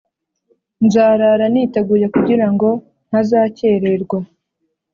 [0.85, 2.69] nzarara niteguye kugira ngo
[3.07, 4.17] ntazakererwa